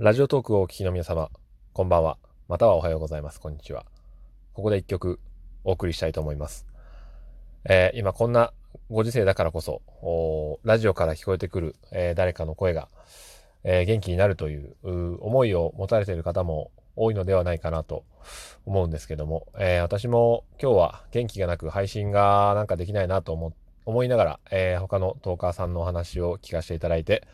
[0.00, 1.30] ラジオトークをお聞きの皆様、
[1.72, 2.18] こんばんは。
[2.48, 3.38] またはおはようございます。
[3.38, 3.86] こんにちは。
[4.52, 5.20] ここで一曲
[5.62, 6.66] お送りしたいと思います。
[7.64, 8.52] えー、今こんな
[8.90, 9.82] ご時世だからこそ、
[10.64, 12.88] ラジオから聞こえてくる、えー、誰かの声が、
[13.62, 14.74] えー、元気になるという
[15.20, 18.02] 思いを持たれている方も多いのではないかなと
[18.66, 23.52] 思うんですけども、え私も今日は元気がなく配信がなんかできないなと思
[23.86, 27.28] 思いながら、え他のトーカーさんのお話を聞かせていただいて、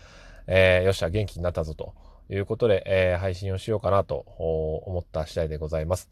[0.47, 1.95] えよっしゃ元気になったぞと
[2.31, 4.15] いうことで、えー、配信をしようかなと
[4.87, 6.09] 思った次第でございます。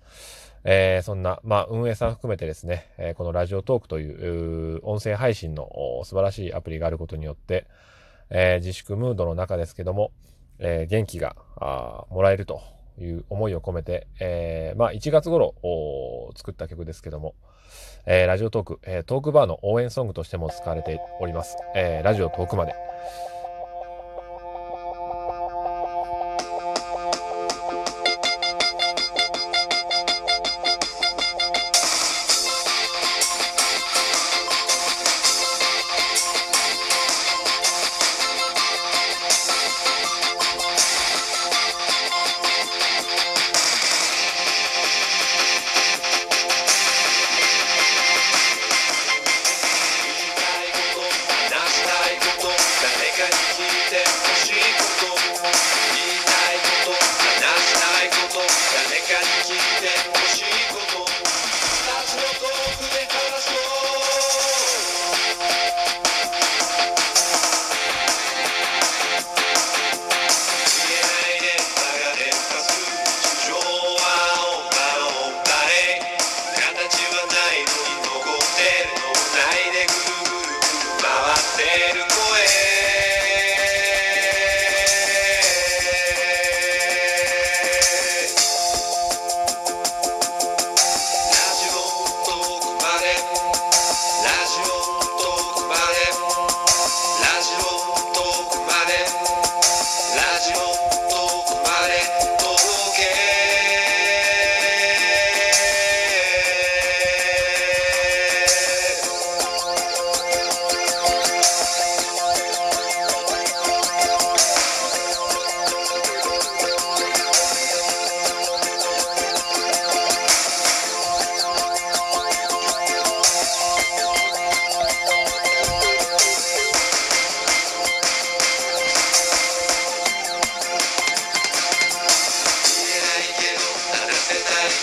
[0.65, 5.69] えー、そんな、まあ、運営さん含めてですね、えー、このラジオトークという音声配信の
[6.05, 7.67] 素晴らしいアプリがあることによって、
[8.31, 10.11] えー、自粛ムードの中ですけども、
[10.61, 11.37] え元気が
[12.11, 12.61] もらえると
[12.99, 15.55] いう思いを込めて、えまあ、1月頃
[16.37, 17.37] 作った曲ですけども、
[18.07, 21.57] えラジオトーク、えトークバーの応援ソングとしても使われております。
[21.77, 22.75] えラジオトークまで。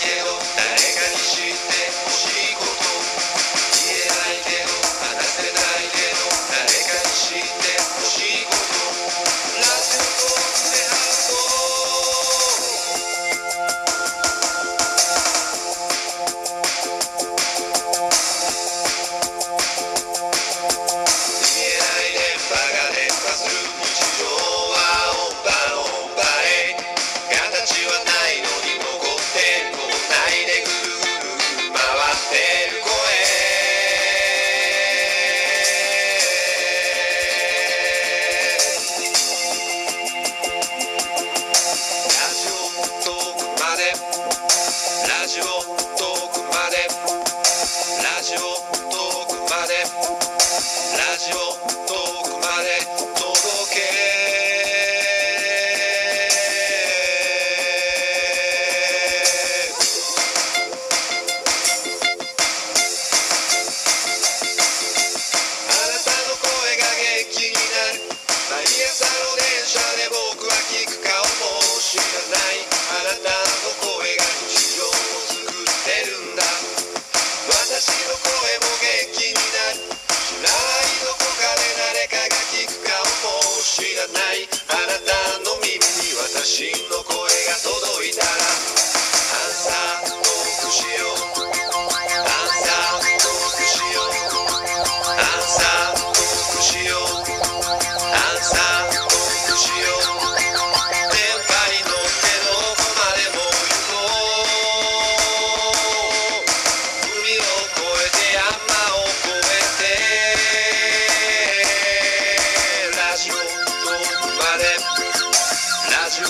[0.04, 0.55] Evo.
[51.36, 52.25] go, go.
[87.62, 88.55] 届いたら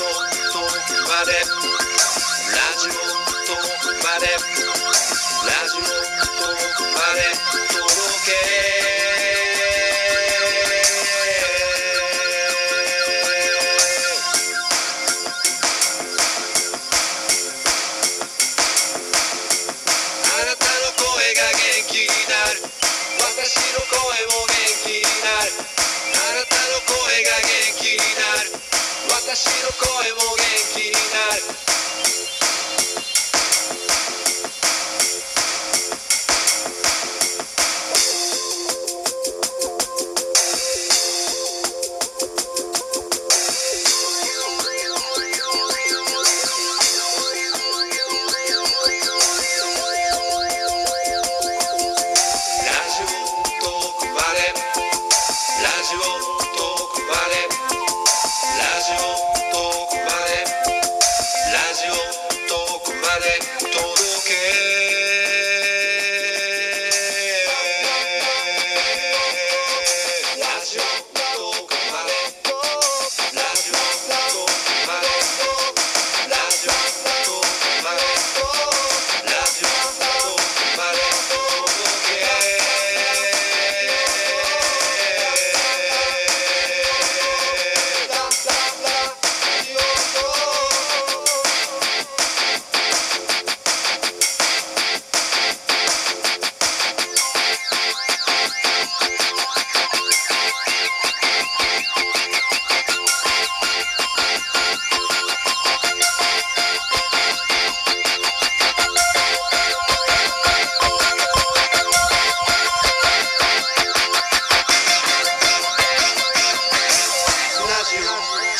[0.07, 1.33] とまで。
[2.53, 3.59] ラジオと
[4.05, 4.27] まで。
[4.27, 7.19] ラジオとまで
[7.73, 7.87] 届
[8.27, 9.06] け。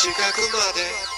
[0.07, 1.16] 近くまで。